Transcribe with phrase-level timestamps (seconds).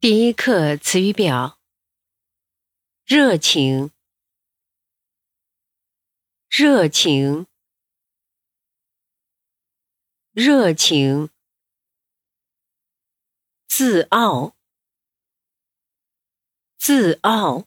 [0.00, 1.58] 第一课词语表：
[3.04, 3.90] 热情，
[6.48, 7.48] 热情，
[10.30, 11.30] 热情；
[13.66, 14.54] 自傲，
[16.76, 17.66] 自傲，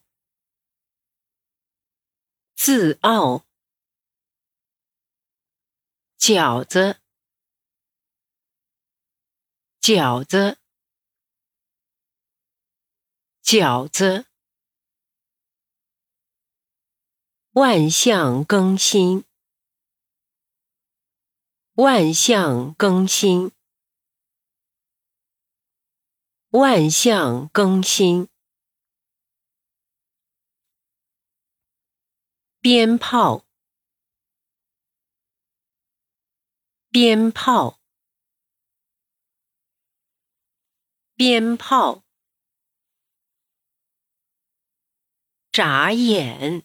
[2.56, 3.44] 自傲；
[6.18, 7.02] 饺子，
[9.82, 10.61] 饺子。
[13.52, 14.28] 饺子，
[17.52, 19.26] 万象更新，
[21.74, 23.52] 万象更新，
[26.52, 28.30] 万象更新。
[32.62, 33.44] 鞭炮，
[36.90, 37.82] 鞭炮，
[41.18, 42.02] 鞭炮。
[45.52, 46.64] 眨眼，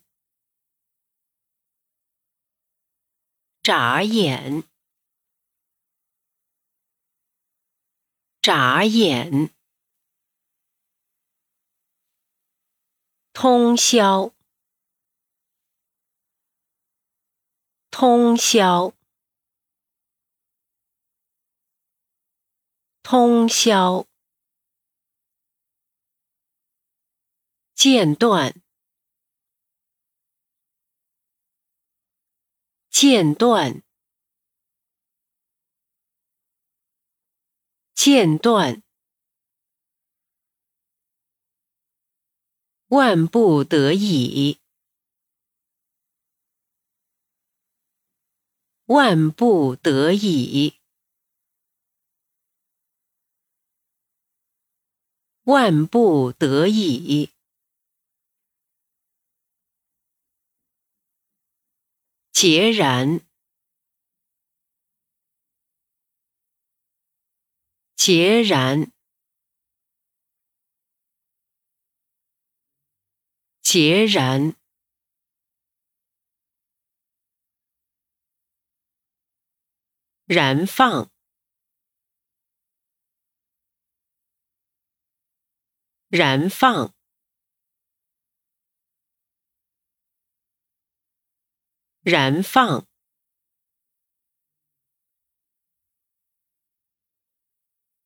[3.61, 4.63] 眨眼，
[8.41, 9.51] 眨眼。
[13.33, 14.33] 通宵，
[17.91, 18.95] 通宵，
[23.03, 24.07] 通宵。
[27.75, 28.66] 间断。
[32.99, 33.83] 间断，
[37.95, 38.83] 间断，
[42.89, 44.59] 万不得已，
[48.87, 50.81] 万不得已，
[55.43, 57.36] 万不得已。
[62.37, 63.23] 截然，
[67.97, 68.93] 截然，
[73.63, 74.55] 截然，
[80.27, 81.11] 燃放，
[86.11, 86.96] 燃放。
[92.09, 92.87] 燃放，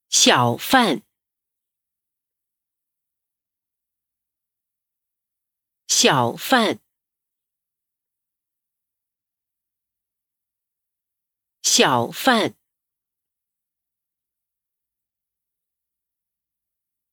[0.08, 1.02] 小贩，
[5.86, 6.80] 小贩，
[11.62, 12.54] 小贩，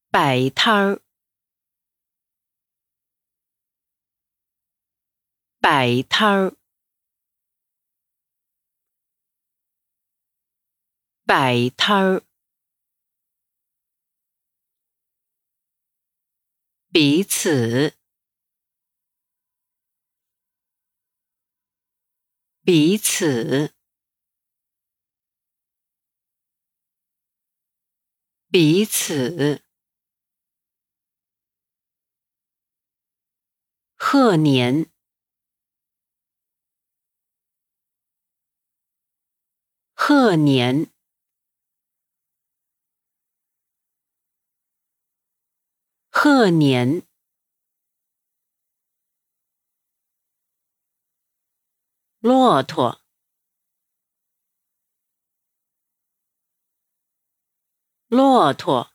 [0.09, 1.01] 摆摊儿，
[5.59, 6.56] 摆摊儿。
[11.27, 12.23] 摆摊儿，
[16.89, 17.97] 彼此，
[22.63, 23.73] 彼此，
[28.49, 29.61] 彼此，
[33.97, 34.89] 贺年，
[39.93, 40.96] 贺年。
[46.29, 47.07] 贺年，
[52.19, 53.01] 骆驼，
[58.09, 58.91] 骆驼，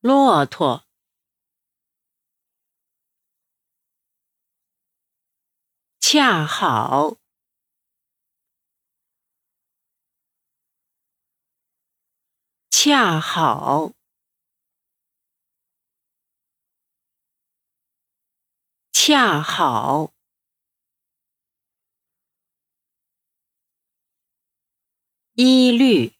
[0.00, 0.86] 骆驼，
[6.00, 7.21] 恰好。
[12.84, 13.92] 恰好，
[18.92, 20.12] 恰好，
[25.34, 26.12] 一律，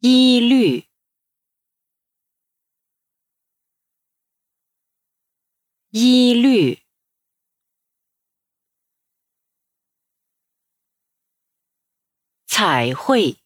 [0.00, 0.88] 一律，
[5.92, 6.89] 一律。
[12.60, 13.38] 彩绘，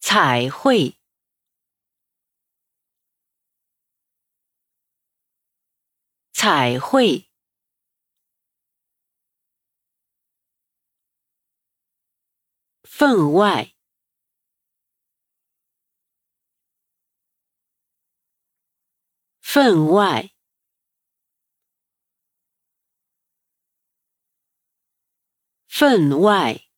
[0.00, 0.96] 彩绘，
[6.32, 7.28] 彩绘，
[12.82, 13.74] 分外，
[19.42, 20.32] 分外，
[25.80, 26.69] 分外。